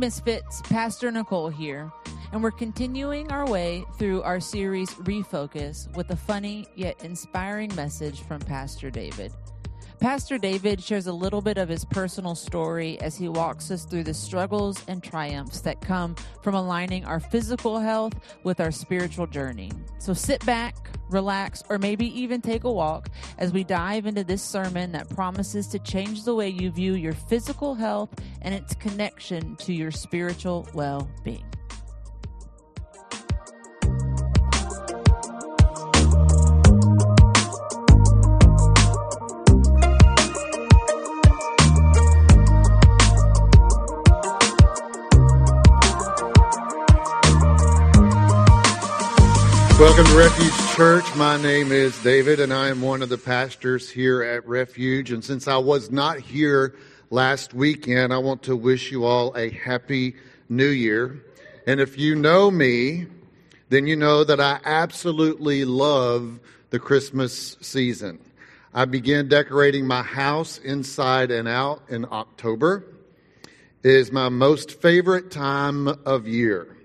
[0.00, 1.92] Misfits, Pastor Nicole here,
[2.32, 8.22] and we're continuing our way through our series Refocus with a funny yet inspiring message
[8.22, 9.30] from Pastor David.
[10.00, 14.04] Pastor David shares a little bit of his personal story as he walks us through
[14.04, 19.70] the struggles and triumphs that come from aligning our physical health with our spiritual journey.
[19.98, 20.74] So sit back,
[21.10, 25.66] relax, or maybe even take a walk as we dive into this sermon that promises
[25.68, 28.08] to change the way you view your physical health
[28.40, 31.44] and its connection to your spiritual well being.
[49.80, 51.16] Welcome to Refuge Church.
[51.16, 55.10] My name is David, and I am one of the pastors here at Refuge.
[55.10, 56.74] And since I was not here
[57.08, 60.16] last weekend, I want to wish you all a happy
[60.50, 61.24] new year.
[61.66, 63.06] And if you know me,
[63.70, 68.18] then you know that I absolutely love the Christmas season.
[68.74, 72.84] I began decorating my house inside and out in October.
[73.82, 76.76] It is my most favorite time of year.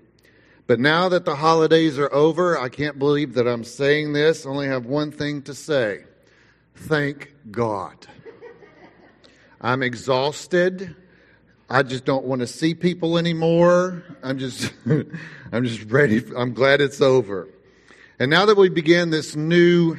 [0.66, 4.44] But now that the holidays are over, I can't believe that I'm saying this.
[4.44, 6.04] I only have one thing to say.
[6.74, 8.06] Thank God.
[9.60, 10.94] I'm exhausted.
[11.70, 14.04] I just don't want to see people anymore.
[14.22, 14.72] I'm just
[15.52, 16.22] I'm just ready.
[16.36, 17.48] I'm glad it's over.
[18.18, 19.96] And now that we begin this new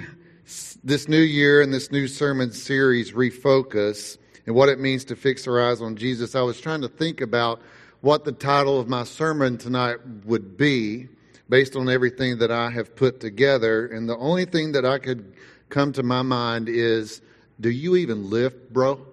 [0.84, 5.48] this new year and this new sermon series refocus and what it means to fix
[5.48, 7.62] our eyes on Jesus, I was trying to think about
[8.02, 11.08] what the title of my sermon tonight would be
[11.50, 13.88] based on everything that I have put together.
[13.88, 15.34] And the only thing that I could
[15.70, 17.22] come to my mind is
[17.59, 19.06] do you even lift, bro?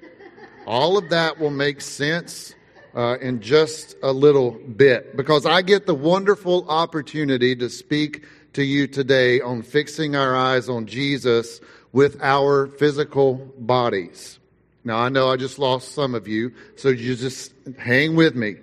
[0.66, 2.54] All of that will make sense
[2.94, 8.62] uh, in just a little bit because I get the wonderful opportunity to speak to
[8.62, 11.60] you today on fixing our eyes on Jesus
[11.92, 14.38] with our physical bodies.
[14.84, 18.56] Now, I know I just lost some of you, so you just hang with me.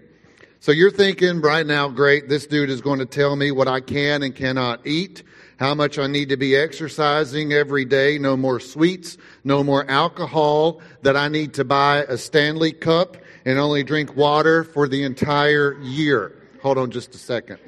[0.59, 3.80] So you're thinking right now, great, this dude is going to tell me what I
[3.80, 5.24] can and cannot eat,
[5.58, 10.81] how much I need to be exercising every day, no more sweets, no more alcohol,
[11.03, 13.16] that I need to buy a Stanley cup
[13.46, 16.35] and only drink water for the entire year.
[16.62, 17.59] Hold on just a second.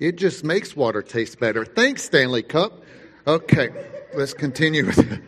[0.00, 1.64] It just makes water taste better.
[1.64, 2.82] Thanks, Stanley Cup.
[3.28, 3.68] Okay,
[4.16, 5.20] let's continue with it.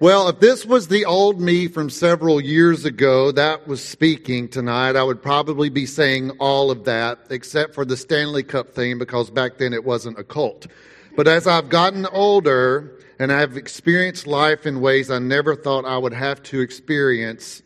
[0.00, 4.94] Well, if this was the old me from several years ago that was speaking tonight,
[4.94, 9.28] I would probably be saying all of that except for the Stanley Cup thing because
[9.28, 10.68] back then it wasn't a cult.
[11.16, 15.98] But as I've gotten older and I've experienced life in ways I never thought I
[15.98, 17.60] would have to experience,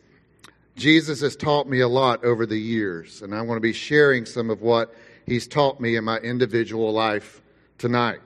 [0.75, 3.21] Jesus has taught me a lot over the years.
[3.21, 4.95] And I want to be sharing some of what
[5.27, 7.43] he's taught me in my individual life
[7.77, 8.21] tonight.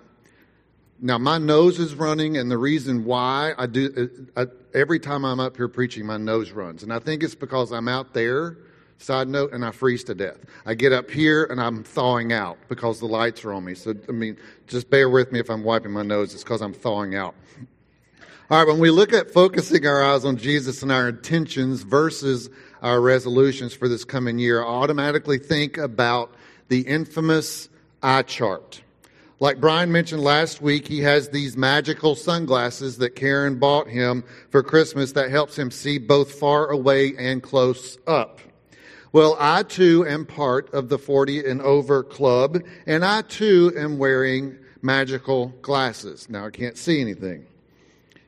[0.99, 5.39] Now, my nose is running, and the reason why I do, I, every time I'm
[5.39, 6.81] up here preaching, my nose runs.
[6.81, 8.57] And I think it's because I'm out there,
[8.97, 10.37] side note, and I freeze to death.
[10.65, 13.75] I get up here and I'm thawing out because the lights are on me.
[13.75, 16.73] So, I mean, just bear with me if I'm wiping my nose, it's because I'm
[16.73, 17.35] thawing out.
[18.49, 22.49] All right, when we look at focusing our eyes on Jesus and our intentions versus
[22.81, 26.33] our resolutions for this coming year, I automatically think about
[26.69, 27.69] the infamous
[28.01, 28.81] eye chart.
[29.39, 34.63] Like Brian mentioned last week, he has these magical sunglasses that Karen bought him for
[34.63, 38.39] Christmas that helps him see both far away and close up.
[39.11, 43.99] Well, I too am part of the 40 and over club, and I too am
[43.99, 46.27] wearing magical glasses.
[46.29, 47.45] Now I can't see anything.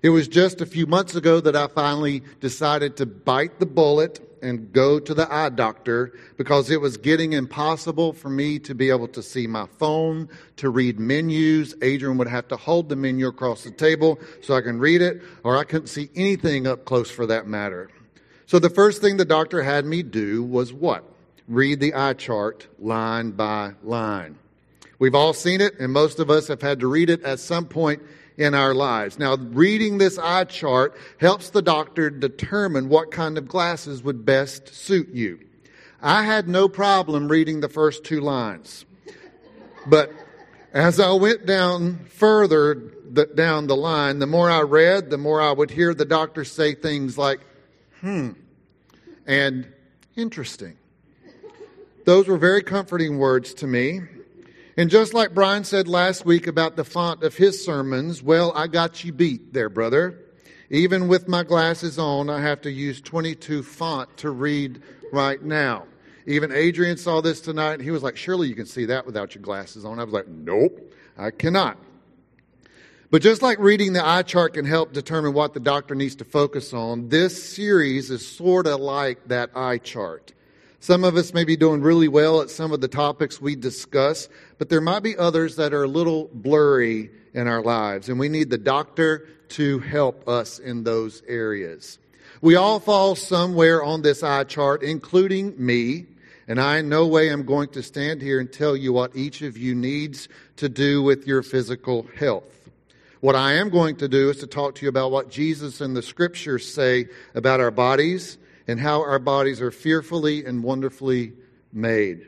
[0.04, 4.20] It was just a few months ago that I finally decided to bite the bullet
[4.42, 8.90] and go to the eye doctor because it was getting impossible for me to be
[8.90, 11.76] able to see my phone, to read menus.
[11.82, 15.22] Adrian would have to hold the menu across the table so I can read it,
[15.44, 17.90] or I couldn't see anything up close for that matter.
[18.46, 21.04] So the first thing the doctor had me do was what?
[21.48, 24.38] Read the eye chart line by line.
[25.00, 27.66] We've all seen it, and most of us have had to read it at some
[27.66, 28.02] point
[28.40, 29.20] in our lives.
[29.20, 34.74] Now, reading this eye chart helps the doctor determine what kind of glasses would best
[34.74, 35.42] suit you.
[36.02, 38.86] I had no problem reading the first two lines.
[39.86, 40.14] But
[40.72, 45.52] as I went down further down the line, the more I read, the more I
[45.52, 47.42] would hear the doctor say things like,
[48.00, 48.32] hmm,
[49.28, 49.68] and
[50.16, 50.78] interesting.
[52.06, 54.02] Those were very comforting words to me.
[54.80, 58.68] And just like Brian said last week about the font of his sermons, well, I
[58.68, 60.18] got you beat there, brother.
[60.70, 64.82] Even with my glasses on, I have to use 22 font to read
[65.12, 65.84] right now.
[66.26, 69.36] Even Adrian saw this tonight and he was like, Surely you can see that without
[69.36, 70.00] your glasses on.
[70.00, 71.78] I was like, Nope, I cannot.
[73.12, 76.24] But just like reading the eye chart can help determine what the doctor needs to
[76.24, 80.32] focus on, this series is sort of like that eye chart.
[80.82, 84.30] Some of us may be doing really well at some of the topics we discuss,
[84.58, 88.30] but there might be others that are a little blurry in our lives, and we
[88.30, 92.00] need the doctor to help us in those areas.
[92.42, 96.06] We all fall somewhere on this eye chart, including me,
[96.48, 99.42] and I in no way am going to stand here and tell you what each
[99.42, 102.70] of you needs to do with your physical health.
[103.20, 105.94] What I am going to do is to talk to you about what Jesus and
[105.94, 108.38] the scriptures say about our bodies
[108.70, 111.34] and how our bodies are fearfully and wonderfully
[111.74, 112.28] made.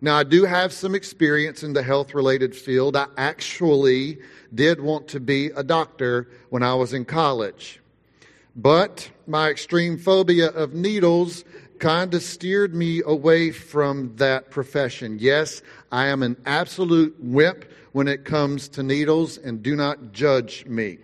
[0.00, 2.94] Now, I do have some experience in the health related field.
[2.94, 4.18] I actually
[4.54, 7.80] did want to be a doctor when I was in college.
[8.54, 11.44] But my extreme phobia of needles
[11.78, 15.18] kind of steered me away from that profession.
[15.18, 20.66] Yes, I am an absolute wimp when it comes to needles, and do not judge
[20.66, 20.98] me.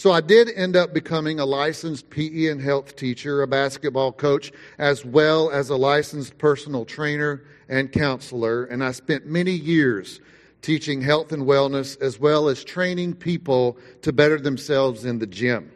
[0.00, 4.50] So I did end up becoming a licensed PE and health teacher, a basketball coach,
[4.78, 8.64] as well as a licensed personal trainer and counselor.
[8.64, 10.22] And I spent many years
[10.62, 15.70] teaching health and wellness as well as training people to better themselves in the gym.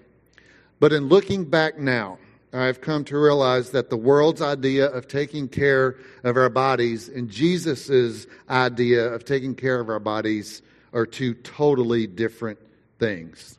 [0.81, 2.17] But in looking back now,
[2.51, 7.29] I've come to realize that the world's idea of taking care of our bodies and
[7.29, 10.63] Jesus' idea of taking care of our bodies
[10.95, 12.59] are two totally different
[12.99, 13.59] things.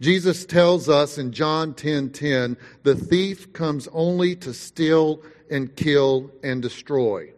[0.00, 5.74] Jesus tells us in John 10:10, 10, 10, the thief comes only to steal and
[5.74, 7.32] kill and destroy.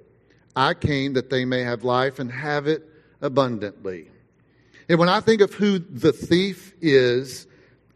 [0.57, 2.85] I came that they may have life and have it
[3.21, 4.11] abundantly.
[4.89, 7.47] And when I think of who the thief is,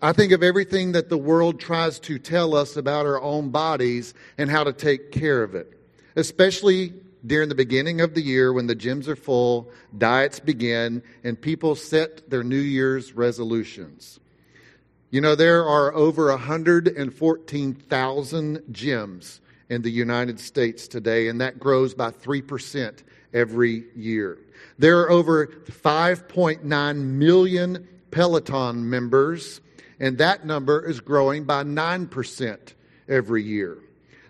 [0.00, 4.14] I think of everything that the world tries to tell us about our own bodies
[4.36, 5.72] and how to take care of it,
[6.16, 6.92] especially
[7.24, 11.74] during the beginning of the year when the gyms are full, diets begin, and people
[11.74, 14.18] set their New Year's resolutions.
[15.12, 19.38] You know, there are over 114,000 gyms
[19.68, 24.38] in the United States today, and that grows by 3% every year.
[24.78, 29.60] There are over 5.9 million Peloton members
[30.02, 32.58] and that number is growing by 9%
[33.08, 33.78] every year.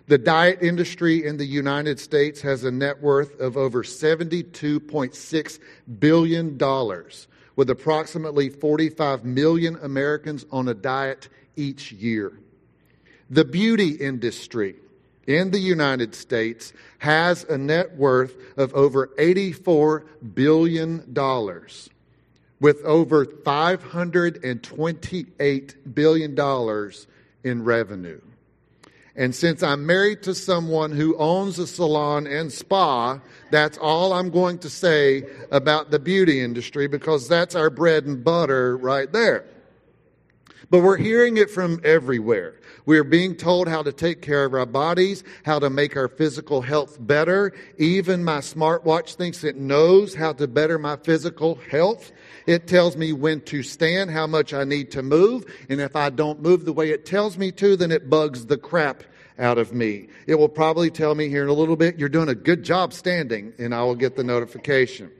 [0.05, 5.59] The diet industry in the United States has a net worth of over $72.6
[5.99, 6.57] billion,
[7.55, 12.33] with approximately 45 million Americans on a diet each year.
[13.29, 14.75] The beauty industry
[15.27, 20.03] in the United States has a net worth of over $84
[20.33, 21.13] billion
[22.59, 26.91] with over $528 billion
[27.43, 28.19] in revenue.
[29.15, 33.19] And since I'm married to someone who owns a salon and spa,
[33.51, 38.23] that's all I'm going to say about the beauty industry because that's our bread and
[38.23, 39.45] butter right there.
[40.71, 42.59] But we're hearing it from everywhere.
[42.87, 46.61] We're being told how to take care of our bodies, how to make our physical
[46.63, 47.53] health better.
[47.77, 52.11] Even my smartwatch thinks it knows how to better my physical health.
[52.47, 56.09] It tells me when to stand, how much I need to move, and if I
[56.09, 59.03] don't move the way it tells me to, then it bugs the crap
[59.39, 60.07] out of me.
[60.27, 62.93] It will probably tell me here in a little bit, you're doing a good job
[62.93, 65.11] standing, and I will get the notification.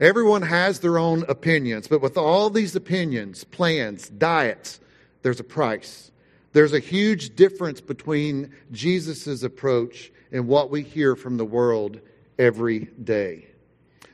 [0.00, 4.80] Everyone has their own opinions, but with all these opinions, plans, diets,
[5.22, 6.10] there's a price.
[6.52, 12.00] There's a huge difference between Jesus' approach and what we hear from the world
[12.38, 13.46] every day.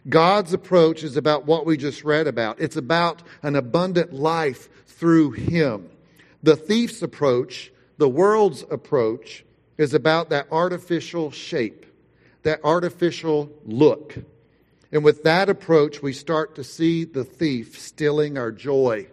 [0.08, 2.60] God's approach is about what we just read about.
[2.60, 5.90] It's about an abundant life through Him.
[6.42, 9.44] The thief's approach, the world's approach,
[9.78, 11.86] is about that artificial shape,
[12.42, 14.16] that artificial look.
[14.90, 19.06] And with that approach, we start to see the thief stealing our joy,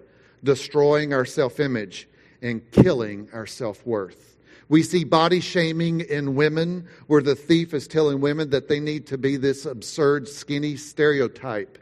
[0.44, 2.08] destroying our self image,
[2.42, 4.38] and killing our self worth.
[4.70, 9.06] We see body shaming in women, where the thief is telling women that they need
[9.06, 11.78] to be this absurd, skinny stereotype.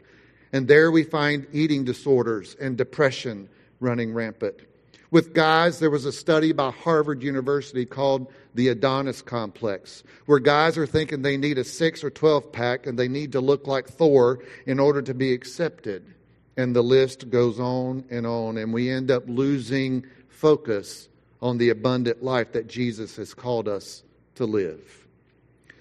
[0.52, 3.48] And there we find eating disorders and depression
[3.80, 4.67] running rampant.
[5.10, 10.76] With guys, there was a study by Harvard University called the Adonis Complex, where guys
[10.76, 13.88] are thinking they need a six or 12 pack and they need to look like
[13.88, 16.14] Thor in order to be accepted.
[16.58, 21.08] And the list goes on and on, and we end up losing focus
[21.40, 24.02] on the abundant life that Jesus has called us
[24.34, 25.06] to live.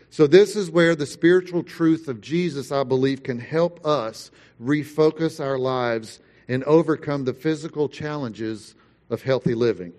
[0.10, 4.32] So, this is where the spiritual truth of Jesus, I believe, can help us
[4.62, 8.74] refocus our lives and overcome the physical challenges
[9.10, 9.94] of healthy living.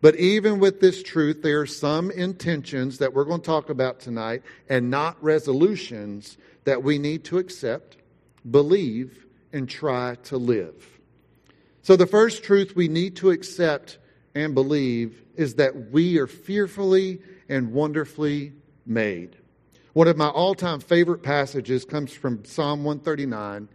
[0.00, 4.00] But even with this truth, there are some intentions that we're going to talk about
[4.00, 7.96] tonight and not resolutions that we need to accept,
[8.48, 11.00] believe, and try to live.
[11.82, 13.98] So, the first truth we need to accept
[14.34, 18.52] and believe is that we are fearfully and wonderfully
[18.84, 19.36] made.
[19.92, 23.68] One of my all time favorite passages comes from Psalm 139.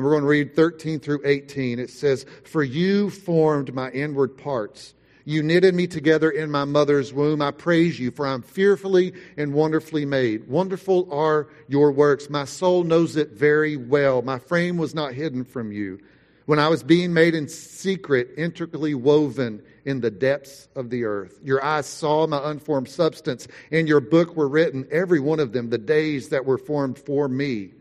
[0.00, 1.78] And we're going to read 13 through 18.
[1.78, 4.94] It says, For you formed my inward parts.
[5.26, 7.42] You knitted me together in my mother's womb.
[7.42, 10.48] I praise you, for I'm fearfully and wonderfully made.
[10.48, 12.30] Wonderful are your works.
[12.30, 14.22] My soul knows it very well.
[14.22, 16.00] My frame was not hidden from you.
[16.46, 21.40] When I was being made in secret, intricately woven in the depths of the earth,
[21.44, 23.48] your eyes saw my unformed substance.
[23.70, 27.28] In your book were written, every one of them, the days that were formed for
[27.28, 27.72] me,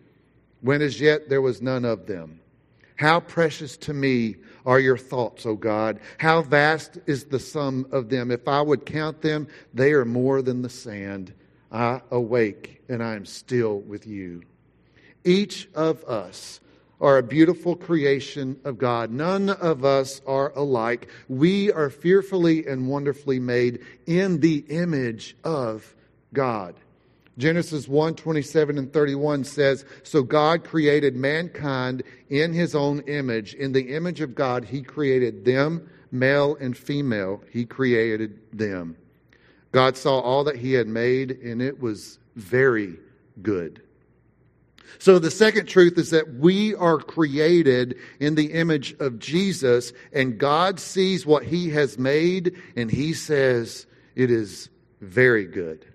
[0.61, 2.39] when as yet there was none of them.
[2.95, 4.35] How precious to me
[4.65, 5.99] are your thoughts, O God.
[6.17, 8.29] How vast is the sum of them.
[8.29, 11.33] If I would count them, they are more than the sand.
[11.71, 14.43] I awake and I am still with you.
[15.23, 16.59] Each of us
[17.01, 19.11] are a beautiful creation of God.
[19.11, 21.07] None of us are alike.
[21.29, 25.95] We are fearfully and wonderfully made in the image of
[26.33, 26.75] God.
[27.39, 33.53] Genesis 1 27 and 31 says, So God created mankind in his own image.
[33.53, 38.97] In the image of God, he created them, male and female, he created them.
[39.71, 42.97] God saw all that he had made, and it was very
[43.41, 43.81] good.
[44.97, 50.37] So, the second truth is that we are created in the image of Jesus, and
[50.37, 54.69] God sees what He has made, and He says it is
[54.99, 55.85] very good.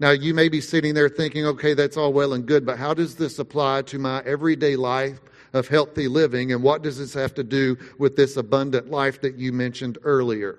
[0.00, 2.94] Now, you may be sitting there thinking, okay, that's all well and good, but how
[2.94, 5.20] does this apply to my everyday life
[5.52, 9.36] of healthy living, and what does this have to do with this abundant life that
[9.36, 10.58] you mentioned earlier?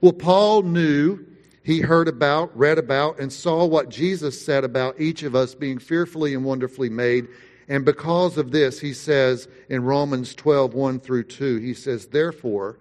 [0.00, 1.24] Well, Paul knew
[1.62, 5.78] he heard about, read about, and saw what Jesus said about each of us being
[5.78, 7.28] fearfully and wonderfully made.
[7.68, 12.78] And because of this, he says in Romans 12, 1 through 2, he says, Therefore,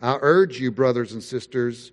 [0.00, 1.92] I urge you, brothers and sisters,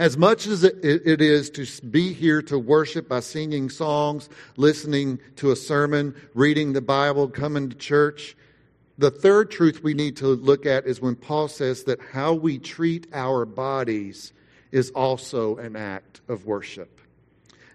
[0.00, 5.50] As much as it is to be here to worship by singing songs, listening to
[5.50, 8.34] a sermon, reading the Bible, coming to church,
[8.96, 12.58] the third truth we need to look at is when Paul says that how we
[12.58, 14.32] treat our bodies
[14.72, 17.02] is also an act of worship.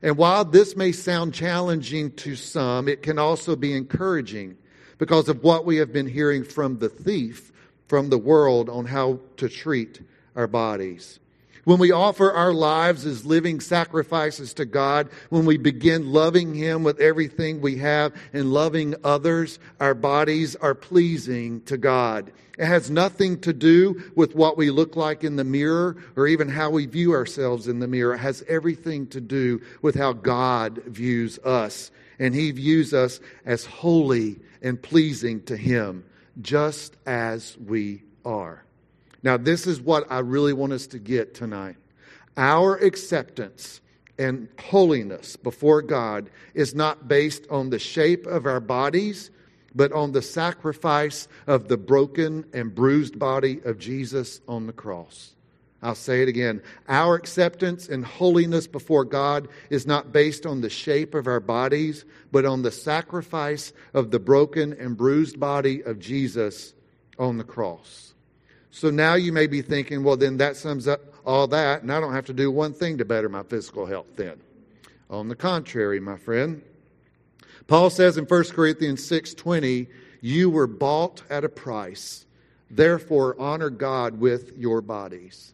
[0.02, 4.58] And while this may sound challenging to some, it can also be encouraging
[4.98, 7.52] because of what we have been hearing from the thief,
[7.88, 10.02] from the world, on how to treat
[10.36, 11.20] our bodies.
[11.66, 16.84] When we offer our lives as living sacrifices to God, when we begin loving Him
[16.84, 22.32] with everything we have and loving others, our bodies are pleasing to God.
[22.60, 26.50] It has nothing to do with what we look like in the mirror or even
[26.50, 28.14] how we view ourselves in the mirror.
[28.14, 31.90] It has everything to do with how God views us.
[32.20, 36.06] And He views us as holy and pleasing to Him,
[36.42, 38.65] just as we are.
[39.26, 41.78] Now, this is what I really want us to get tonight.
[42.38, 43.82] Our acceptance
[44.20, 49.32] and holiness before God is not based on the shape of our bodies,
[49.74, 55.34] but on the sacrifice of the broken and bruised body of Jesus on the cross.
[55.82, 56.62] I'll say it again.
[56.88, 62.06] Our acceptance and holiness before God is not based on the shape of our bodies,
[62.32, 66.76] but on the sacrifice of the broken and bruised body of Jesus
[67.18, 68.15] on the cross.
[68.76, 72.02] So now you may be thinking, well, then that sums up all that, and I
[72.02, 74.34] don't have to do one thing to better my physical health then.
[75.10, 76.62] On the contrary, my friend,
[77.68, 79.88] Paul says in 1 Corinthians 6:20,
[80.20, 82.26] "You were bought at a price.
[82.70, 85.54] Therefore honor God with your bodies."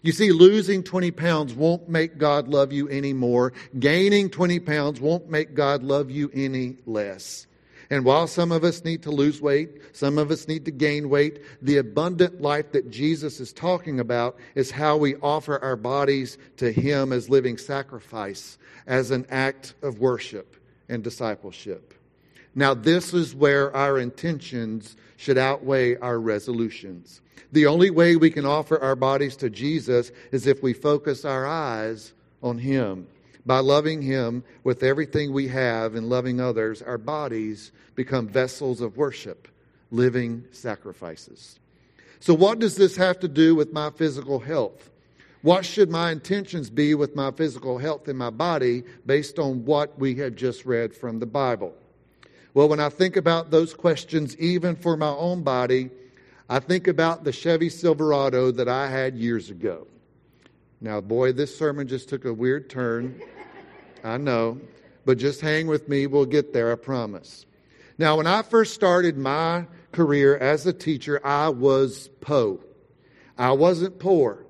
[0.00, 3.52] You see, losing 20 pounds won't make God love you any more.
[3.78, 7.46] Gaining 20 pounds won't make God love you any less.
[7.90, 11.08] And while some of us need to lose weight, some of us need to gain
[11.10, 16.38] weight, the abundant life that Jesus is talking about is how we offer our bodies
[16.56, 20.56] to Him as living sacrifice, as an act of worship
[20.88, 21.94] and discipleship.
[22.54, 27.20] Now, this is where our intentions should outweigh our resolutions.
[27.52, 31.46] The only way we can offer our bodies to Jesus is if we focus our
[31.46, 32.12] eyes
[32.42, 33.06] on Him.
[33.46, 38.96] By loving Him with everything we have and loving others, our bodies become vessels of
[38.96, 39.48] worship,
[39.90, 41.58] living sacrifices.
[42.20, 44.90] So, what does this have to do with my physical health?
[45.42, 49.98] What should my intentions be with my physical health in my body based on what
[49.98, 51.74] we have just read from the Bible?
[52.54, 55.90] Well, when I think about those questions, even for my own body,
[56.48, 59.86] I think about the Chevy Silverado that I had years ago.
[60.84, 63.18] Now, boy, this sermon just took a weird turn.
[64.04, 64.60] I know.
[65.06, 66.06] But just hang with me.
[66.06, 67.46] We'll get there, I promise.
[67.96, 72.60] Now, when I first started my career as a teacher, I was po.
[73.38, 74.44] I wasn't poor.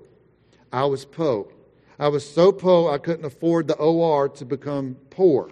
[0.73, 1.53] I was po.
[1.97, 5.49] I was so po I couldn't afford the OR to become poor.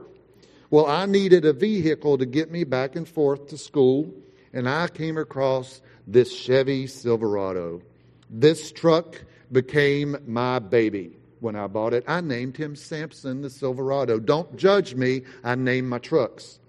[0.70, 4.14] Well, I needed a vehicle to get me back and forth to school,
[4.52, 7.82] and I came across this Chevy Silverado.
[8.30, 12.04] This truck became my baby when I bought it.
[12.08, 14.20] I named him Samson the Silverado.
[14.20, 16.60] Don't judge me, I named my trucks.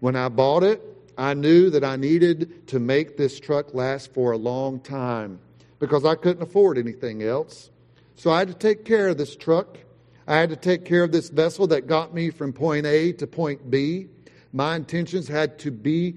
[0.00, 0.82] When I bought it,
[1.16, 5.38] I knew that I needed to make this truck last for a long time
[5.78, 7.70] because I couldn't afford anything else.
[8.16, 9.78] So I had to take care of this truck.
[10.26, 13.26] I had to take care of this vessel that got me from point A to
[13.26, 14.08] point B.
[14.52, 16.16] My intentions had to be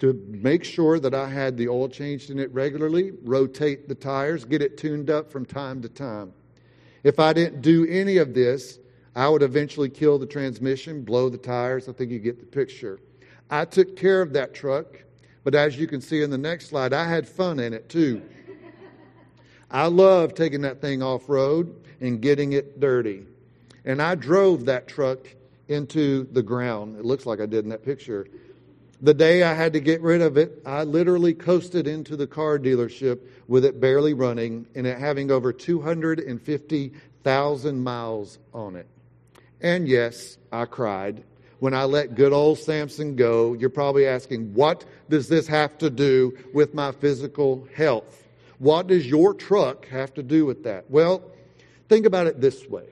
[0.00, 4.44] to make sure that I had the oil changed in it regularly, rotate the tires,
[4.44, 6.32] get it tuned up from time to time.
[7.04, 8.78] If I didn't do any of this,
[9.14, 11.88] I would eventually kill the transmission, blow the tires.
[11.88, 13.00] I think you get the picture.
[13.50, 15.02] I took care of that truck,
[15.44, 18.22] but as you can see in the next slide, I had fun in it too.
[19.70, 23.24] I loved taking that thing off road and getting it dirty.
[23.84, 25.18] And I drove that truck
[25.68, 26.98] into the ground.
[26.98, 28.26] It looks like I did in that picture.
[29.02, 32.58] The day I had to get rid of it, I literally coasted into the car
[32.58, 38.86] dealership with it barely running and it having over 250,000 miles on it.
[39.62, 41.24] And yes, I cried.
[41.60, 45.88] When I let good old Samson go, you're probably asking, what does this have to
[45.88, 48.28] do with my physical health?
[48.58, 50.90] What does your truck have to do with that?
[50.90, 51.22] Well,
[51.88, 52.88] think about it this way.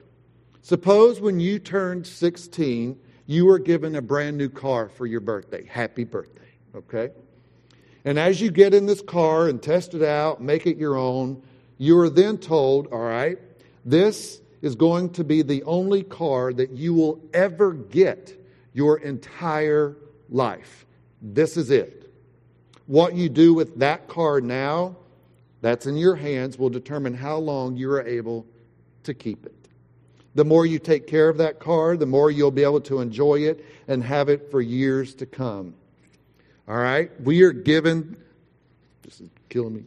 [0.62, 5.64] Suppose when you turned 16, you were given a brand new car for your birthday.
[5.66, 7.10] Happy birthday, okay?
[8.06, 11.42] And as you get in this car and test it out, make it your own,
[11.76, 13.38] you are then told, all right,
[13.84, 18.34] this is going to be the only car that you will ever get
[18.72, 19.94] your entire
[20.30, 20.86] life.
[21.20, 22.10] This is it.
[22.86, 24.96] What you do with that car now,
[25.60, 28.46] that's in your hands, will determine how long you are able
[29.02, 29.57] to keep it.
[30.38, 33.40] The more you take care of that car, the more you'll be able to enjoy
[33.40, 35.74] it and have it for years to come.
[36.68, 37.10] All right?
[37.20, 38.16] We are given,
[39.02, 39.82] this is killing me.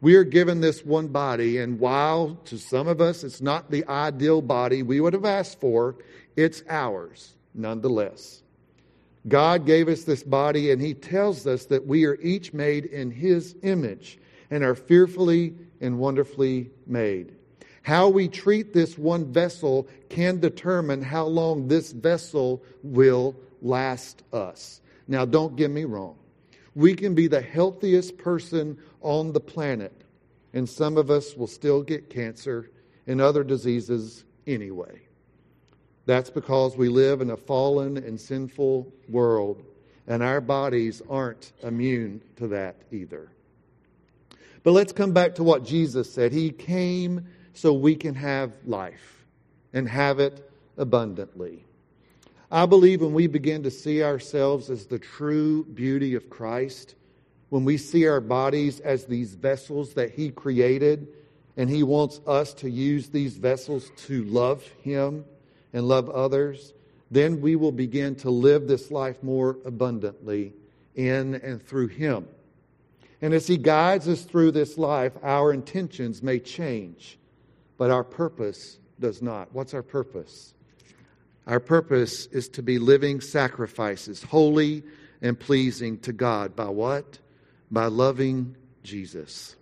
[0.00, 3.84] We are given this one body, and while to some of us it's not the
[3.88, 5.96] ideal body we would have asked for,
[6.36, 8.44] it's ours nonetheless.
[9.26, 13.10] God gave us this body, and He tells us that we are each made in
[13.10, 14.20] His image
[14.52, 17.32] and are fearfully and wonderfully made.
[17.86, 24.80] How we treat this one vessel can determine how long this vessel will last us.
[25.06, 26.16] Now, don't get me wrong.
[26.74, 29.92] We can be the healthiest person on the planet,
[30.52, 32.72] and some of us will still get cancer
[33.06, 35.02] and other diseases anyway.
[36.06, 39.62] That's because we live in a fallen and sinful world,
[40.08, 43.30] and our bodies aren't immune to that either.
[44.64, 46.32] But let's come back to what Jesus said.
[46.32, 49.24] He came so we can have life
[49.72, 51.64] and have it abundantly.
[52.50, 56.94] I believe when we begin to see ourselves as the true beauty of Christ,
[57.48, 61.08] when we see our bodies as these vessels that He created,
[61.56, 65.24] and He wants us to use these vessels to love Him
[65.72, 66.74] and love others,
[67.10, 70.52] then we will begin to live this life more abundantly
[70.94, 72.28] in and through Him.
[73.22, 77.18] And as He guides us through this life, our intentions may change
[77.78, 79.52] but our purpose does not.
[79.52, 80.54] What's our purpose?
[81.46, 84.82] Our purpose is to be living sacrifices, holy
[85.22, 86.56] and pleasing to God.
[86.56, 87.18] By what?
[87.70, 89.56] By loving Jesus.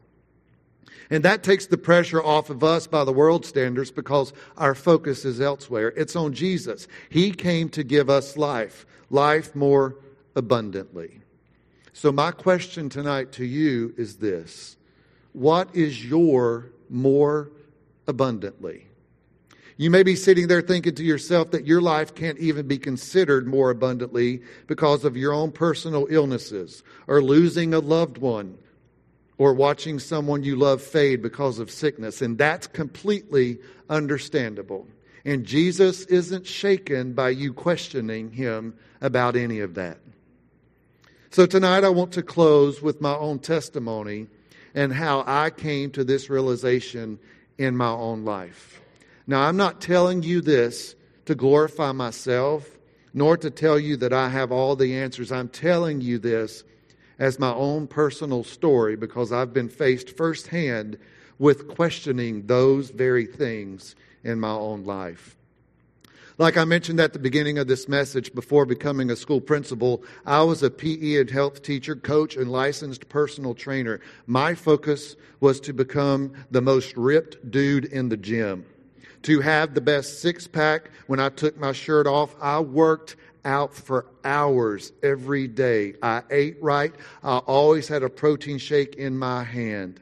[1.10, 5.24] And that takes the pressure off of us by the world standards because our focus
[5.24, 5.92] is elsewhere.
[5.96, 6.88] It's on Jesus.
[7.10, 9.96] He came to give us life, life more
[10.34, 11.20] abundantly.
[11.92, 14.76] So, my question tonight to you is this
[15.32, 17.50] What is your more
[18.06, 18.86] abundantly.
[19.76, 23.46] You may be sitting there thinking to yourself that your life can't even be considered
[23.46, 28.56] more abundantly because of your own personal illnesses, or losing a loved one,
[29.36, 32.22] or watching someone you love fade because of sickness.
[32.22, 33.58] And that's completely
[33.90, 34.86] understandable.
[35.24, 39.98] And Jesus isn't shaken by you questioning him about any of that.
[41.30, 44.28] So tonight I want to close with my own testimony
[44.72, 47.18] and how I came to this realization
[47.58, 48.80] in my own life.
[49.26, 50.94] Now, I'm not telling you this
[51.26, 52.68] to glorify myself,
[53.14, 55.32] nor to tell you that I have all the answers.
[55.32, 56.64] I'm telling you this
[57.18, 60.98] as my own personal story because I've been faced firsthand
[61.38, 65.36] with questioning those very things in my own life.
[66.36, 70.42] Like I mentioned at the beginning of this message, before becoming a school principal, I
[70.42, 74.00] was a PE and health teacher, coach, and licensed personal trainer.
[74.26, 78.66] My focus was to become the most ripped dude in the gym,
[79.22, 82.34] to have the best six pack when I took my shirt off.
[82.40, 85.94] I worked out for hours every day.
[86.02, 86.92] I ate right.
[87.22, 90.00] I always had a protein shake in my hand.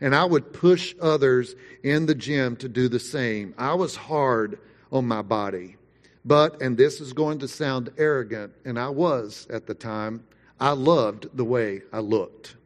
[0.00, 3.52] And I would push others in the gym to do the same.
[3.58, 4.58] I was hard
[4.94, 5.76] on my body.
[6.24, 10.24] But, and this is going to sound arrogant, and I was at the time,
[10.58, 12.56] I loved the way I looked.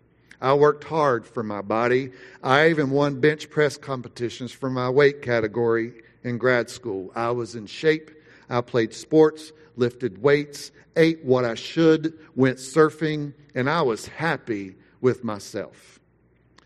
[0.40, 2.12] I worked hard for my body.
[2.44, 7.10] I even won bench press competitions for my weight category in grad school.
[7.16, 8.12] I was in shape.
[8.48, 14.76] I played sports, lifted weights, ate what I should, went surfing, and I was happy
[15.00, 15.98] with myself.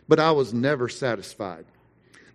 [0.08, 1.64] But I was never satisfied.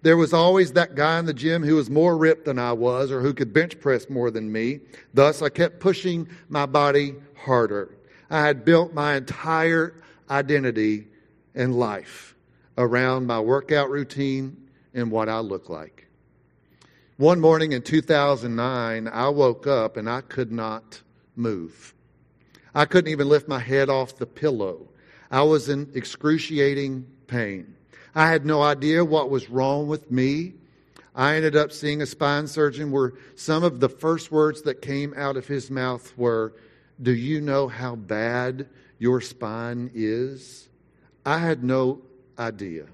[0.07, 3.11] There was always that guy in the gym who was more ripped than I was
[3.11, 4.79] or who could bench press more than me.
[5.13, 7.97] Thus, I kept pushing my body harder.
[8.29, 11.07] I had built my entire identity
[11.55, 12.35] and life
[12.77, 16.07] around my workout routine and what I look like.
[17.17, 21.01] One morning in 2009, I woke up and I could not
[21.35, 21.93] move.
[22.73, 24.87] I couldn't even lift my head off the pillow.
[25.29, 27.75] I was in excruciating pain.
[28.17, 30.55] I had no idea what was wrong with me.
[31.13, 35.13] I ended up seeing a spine surgeon where some of the first words that came
[35.15, 36.55] out of his mouth were,
[36.99, 40.67] Do you know how bad your spine is?
[41.27, 42.01] I had no
[42.39, 42.87] idea.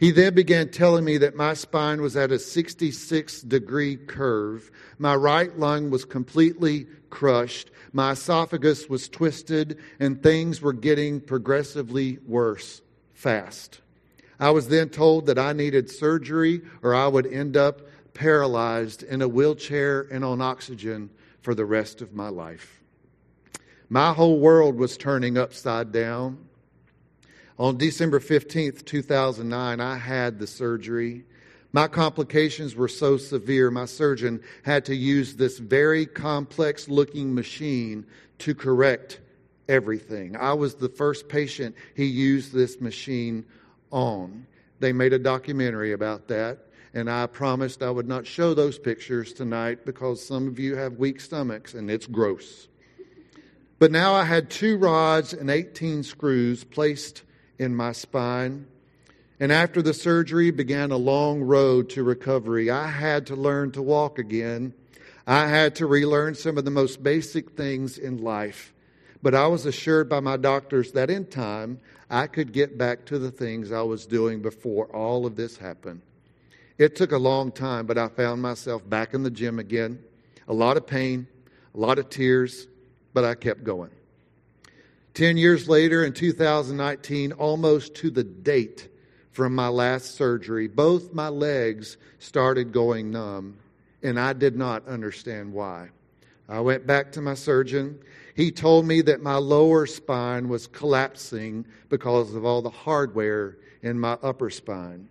[0.00, 4.68] He then began telling me that my spine was at a 66 degree curve.
[4.98, 7.70] My right lung was completely crushed.
[7.92, 13.80] My esophagus was twisted, and things were getting progressively worse fast.
[14.38, 17.82] I was then told that I needed surgery or I would end up
[18.14, 21.10] paralyzed in a wheelchair and on oxygen
[21.42, 22.82] for the rest of my life.
[23.88, 26.38] My whole world was turning upside down.
[27.58, 31.24] On December 15th, 2009, I had the surgery.
[31.72, 38.06] My complications were so severe, my surgeon had to use this very complex looking machine
[38.38, 39.20] to correct
[39.68, 40.36] everything.
[40.36, 43.44] I was the first patient he used this machine
[43.94, 44.46] on.
[44.80, 49.32] They made a documentary about that, and I promised I would not show those pictures
[49.32, 52.68] tonight because some of you have weak stomachs and it's gross.
[53.78, 57.22] But now I had two rods and 18 screws placed
[57.58, 58.66] in my spine.
[59.40, 62.70] And after the surgery began a long road to recovery.
[62.70, 64.74] I had to learn to walk again.
[65.26, 68.73] I had to relearn some of the most basic things in life.
[69.24, 73.18] But I was assured by my doctors that in time I could get back to
[73.18, 76.02] the things I was doing before all of this happened.
[76.76, 79.98] It took a long time, but I found myself back in the gym again.
[80.46, 81.26] A lot of pain,
[81.74, 82.66] a lot of tears,
[83.14, 83.92] but I kept going.
[85.14, 88.88] Ten years later, in 2019, almost to the date
[89.32, 93.56] from my last surgery, both my legs started going numb,
[94.02, 95.88] and I did not understand why.
[96.46, 97.98] I went back to my surgeon
[98.34, 103.98] he told me that my lower spine was collapsing because of all the hardware in
[103.98, 105.08] my upper spine.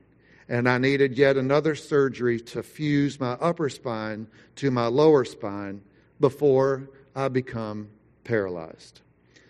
[0.50, 5.82] And I needed yet another surgery to fuse my upper spine to my lower spine
[6.20, 7.90] before I become
[8.26, 9.00] paralyzed.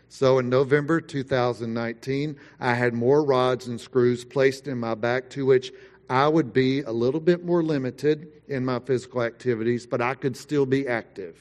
[0.08, 5.48] So in November 2019, I had more rods and screws placed in my back to
[5.48, 5.74] which
[6.08, 10.38] I would be a little bit more limited in my physical activities, but I could
[10.38, 11.36] still be active.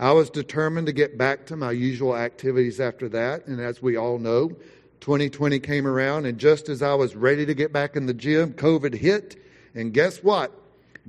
[0.00, 3.46] I was determined to get back to my usual activities after that.
[3.46, 4.56] And as we all know,
[5.00, 8.54] 2020 came around, and just as I was ready to get back in the gym,
[8.54, 9.36] COVID hit.
[9.74, 10.52] And guess what?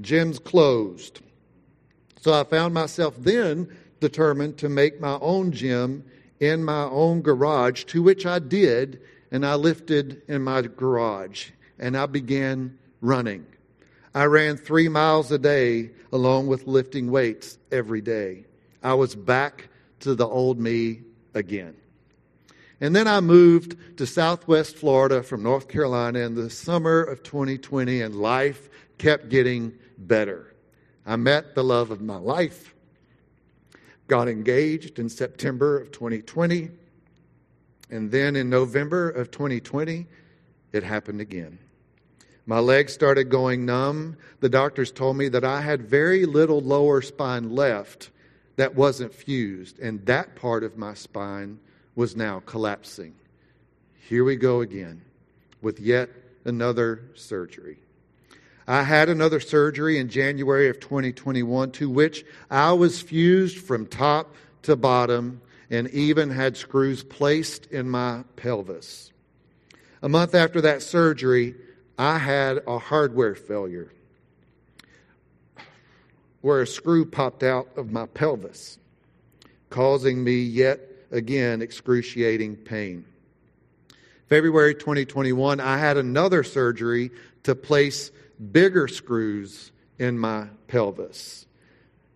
[0.01, 1.21] Gyms closed.
[2.19, 3.69] So I found myself then
[4.01, 6.03] determined to make my own gym
[6.41, 8.99] in my own garage, to which I did,
[9.31, 13.45] and I lifted in my garage, and I began running.
[14.13, 18.47] I ran three miles a day along with lifting weights every day.
[18.83, 19.69] I was back
[20.01, 21.01] to the old me
[21.33, 21.75] again.
[22.79, 28.01] And then I moved to Southwest Florida from North Carolina in the summer of 2020,
[28.01, 30.55] and life kept getting better.
[31.05, 32.73] I met the love of my life,
[34.07, 36.71] got engaged in September of 2020,
[37.91, 40.07] and then in November of 2020,
[40.71, 41.59] it happened again.
[42.47, 44.17] My legs started going numb.
[44.39, 48.09] The doctors told me that I had very little lower spine left
[48.61, 51.57] that wasn't fused, and that part of my spine
[51.95, 53.15] was now collapsing.
[54.07, 55.01] Here we go again
[55.63, 56.11] with yet
[56.45, 57.79] another surgery.
[58.67, 64.35] I had another surgery in January of 2021 to which I was fused from top
[64.61, 69.11] to bottom and even had screws placed in my pelvis.
[70.03, 71.55] A month after that surgery,
[71.97, 73.91] I had a hardware failure
[76.41, 78.77] where a screw popped out of my pelvis,
[79.69, 80.79] causing me yet
[81.11, 83.05] again excruciating pain.
[84.27, 87.11] February 2021, I had another surgery
[87.43, 88.11] to place
[88.51, 91.45] bigger screws in my pelvis.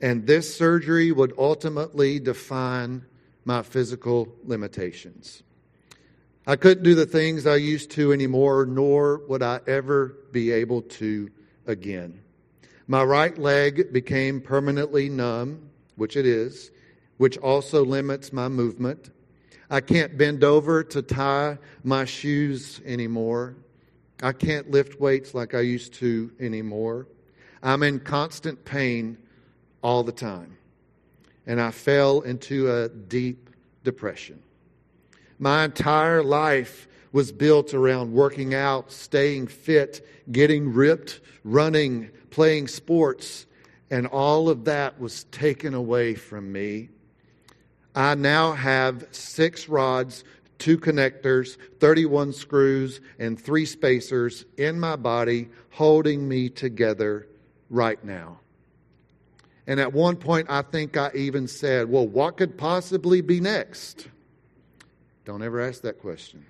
[0.01, 3.05] And this surgery would ultimately define
[3.43, 5.43] my physical limitations.
[6.47, 10.83] I couldn't do the things I used to anymore, nor would I ever be able
[10.83, 11.29] to
[11.65, 12.21] again.
[12.87, 16.71] My right leg became permanently numb, which it is,
[17.17, 19.09] which also limits my movement.
[19.69, 23.55] I can't bend over to tie my shoes anymore.
[24.21, 27.07] I can't lift weights like I used to anymore.
[27.63, 29.17] I'm in constant pain
[29.81, 30.57] all the time.
[31.47, 33.49] And I fell into a deep
[33.83, 34.41] depression.
[35.39, 43.45] My entire life was built around working out, staying fit, getting ripped, running, playing sports,
[43.89, 46.89] and all of that was taken away from me.
[47.95, 50.25] I now have six rods,
[50.57, 57.27] two connectors, 31 screws, and three spacers in my body holding me together
[57.69, 58.41] right now.
[59.67, 64.09] And at one point, I think I even said, Well, what could possibly be next?
[65.23, 66.45] Don't ever ask that question.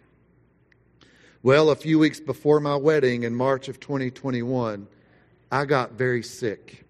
[1.46, 4.88] Well, a few weeks before my wedding in March of 2021,
[5.52, 6.84] I got very sick.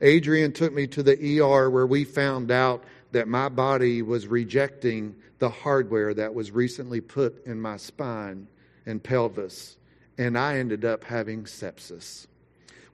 [0.00, 5.14] Adrian took me to the ER where we found out that my body was rejecting
[5.40, 8.46] the hardware that was recently put in my spine
[8.86, 9.76] and pelvis,
[10.16, 12.28] and I ended up having sepsis.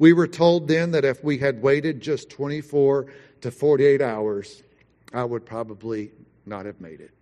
[0.00, 3.06] We were told then that if we had waited just 24
[3.42, 4.64] to 48 hours,
[5.14, 6.10] I would probably
[6.44, 7.12] not have made it.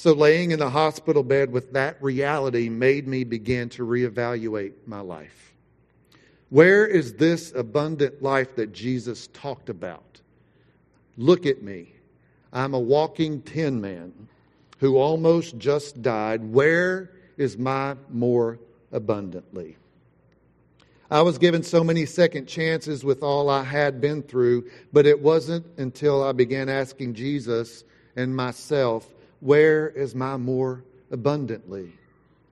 [0.00, 5.00] So, laying in the hospital bed with that reality made me begin to reevaluate my
[5.00, 5.52] life.
[6.48, 10.22] Where is this abundant life that Jesus talked about?
[11.18, 11.92] Look at me.
[12.50, 14.14] I'm a walking tin man
[14.78, 16.50] who almost just died.
[16.50, 18.58] Where is my more
[18.92, 19.76] abundantly?
[21.10, 25.20] I was given so many second chances with all I had been through, but it
[25.20, 27.84] wasn't until I began asking Jesus
[28.16, 29.06] and myself
[29.40, 31.92] where is my more abundantly?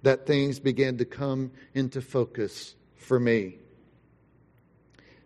[0.02, 3.56] That things began to come into focus for me.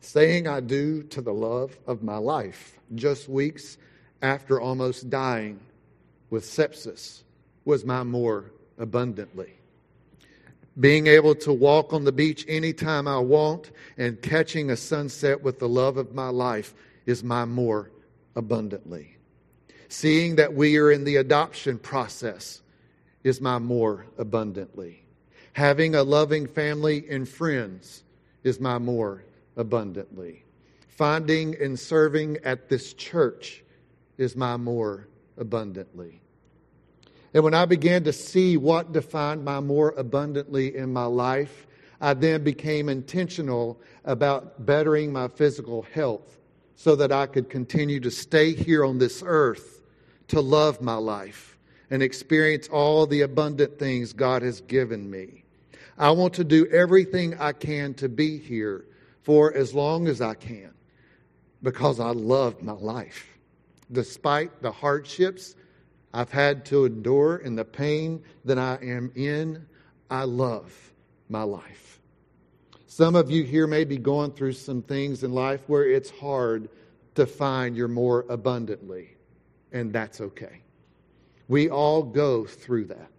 [0.00, 3.78] Saying I do to the love of my life just weeks
[4.20, 5.60] after almost dying
[6.30, 7.22] with sepsis
[7.64, 9.52] was my more abundantly.
[10.80, 15.58] Being able to walk on the beach anytime I want and catching a sunset with
[15.58, 17.90] the love of my life is my more
[18.34, 19.16] abundantly.
[19.92, 22.62] Seeing that we are in the adoption process
[23.24, 25.04] is my more abundantly.
[25.52, 28.02] Having a loving family and friends
[28.42, 29.22] is my more
[29.54, 30.44] abundantly.
[30.88, 33.62] Finding and serving at this church
[34.16, 36.22] is my more abundantly.
[37.34, 41.66] And when I began to see what defined my more abundantly in my life,
[42.00, 46.38] I then became intentional about bettering my physical health
[46.76, 49.80] so that I could continue to stay here on this earth
[50.32, 51.58] to love my life
[51.90, 55.44] and experience all the abundant things God has given me.
[55.98, 58.86] I want to do everything I can to be here
[59.20, 60.72] for as long as I can
[61.62, 63.26] because I love my life.
[63.92, 65.54] Despite the hardships
[66.14, 69.66] I've had to endure and the pain that I am in,
[70.10, 70.72] I love
[71.28, 72.00] my life.
[72.86, 76.70] Some of you here may be going through some things in life where it's hard
[77.16, 79.12] to find your more abundantly
[79.72, 80.60] and that's okay.
[81.48, 83.10] We all go through that.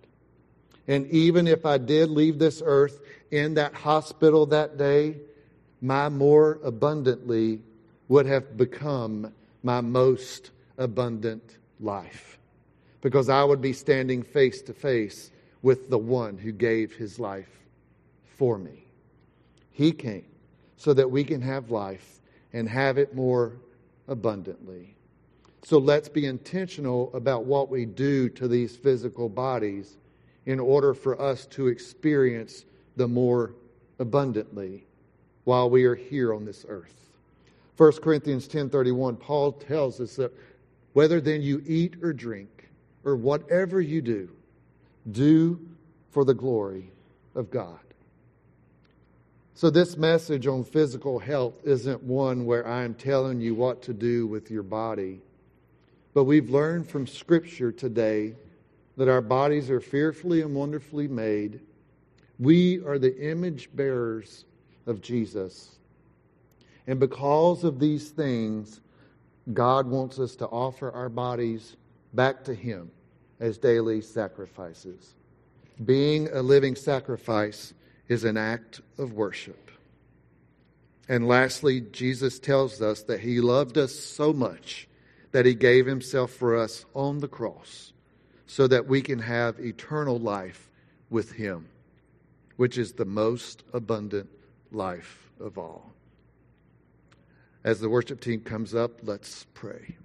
[0.87, 5.17] And even if I did leave this earth in that hospital that day,
[5.81, 7.61] my more abundantly
[8.07, 12.37] would have become my most abundant life.
[13.01, 17.49] Because I would be standing face to face with the one who gave his life
[18.37, 18.85] for me.
[19.71, 20.25] He came
[20.77, 22.19] so that we can have life
[22.51, 23.53] and have it more
[24.07, 24.95] abundantly.
[25.63, 29.97] So let's be intentional about what we do to these physical bodies
[30.45, 32.65] in order for us to experience
[32.97, 33.53] the more
[33.97, 34.85] abundantly
[35.45, 36.93] while we are here on this earth.
[37.77, 40.33] 1 Corinthians 10:31 Paul tells us that
[40.91, 42.69] whether then you eat or drink
[43.03, 44.29] or whatever you do
[45.11, 45.59] do
[46.11, 46.91] for the glory
[47.35, 47.79] of God.
[49.55, 54.27] So, this message on physical health isn't one where I'm telling you what to do
[54.27, 55.21] with your body,
[56.13, 58.35] but we've learned from Scripture today
[58.97, 61.59] that our bodies are fearfully and wonderfully made.
[62.39, 64.45] We are the image bearers
[64.85, 65.77] of Jesus.
[66.85, 68.81] And because of these things,
[69.51, 71.75] God wants us to offer our bodies
[72.13, 72.91] back to Him
[73.39, 75.15] as daily sacrifices.
[75.83, 77.73] Being a living sacrifice
[78.07, 79.71] is an act of worship.
[81.09, 84.87] And lastly, Jesus tells us that He loved us so much
[85.33, 87.91] that He gave Himself for us on the cross
[88.47, 90.69] so that we can have eternal life
[91.09, 91.67] with Him,
[92.55, 94.29] which is the most abundant
[94.71, 95.91] life of all.
[97.63, 99.95] As the worship team comes up, let's pray.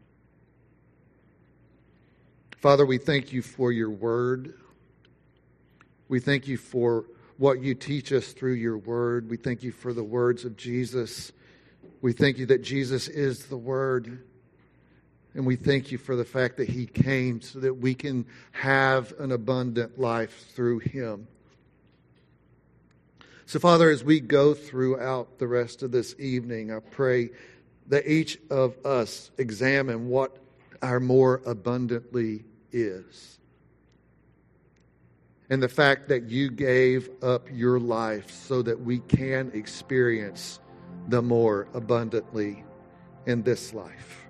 [2.56, 4.54] Father, we thank you for your word.
[6.08, 7.04] We thank you for
[7.36, 9.30] what you teach us through your word.
[9.30, 11.32] We thank you for the words of Jesus.
[12.00, 14.22] We thank you that Jesus is the word.
[15.38, 19.14] And we thank you for the fact that he came so that we can have
[19.20, 21.28] an abundant life through him.
[23.46, 27.30] So, Father, as we go throughout the rest of this evening, I pray
[27.86, 30.38] that each of us examine what
[30.82, 33.38] our more abundantly is.
[35.50, 40.58] And the fact that you gave up your life so that we can experience
[41.06, 42.64] the more abundantly
[43.26, 44.27] in this life.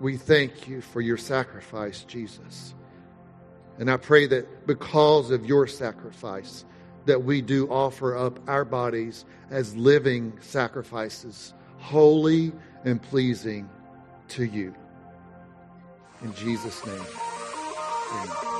[0.00, 2.74] We thank you for your sacrifice, Jesus.
[3.78, 6.64] And I pray that because of your sacrifice,
[7.06, 12.52] that we do offer up our bodies as living sacrifices, holy
[12.84, 13.68] and pleasing
[14.28, 14.74] to you.
[16.22, 17.00] In Jesus' name,
[18.12, 18.57] amen.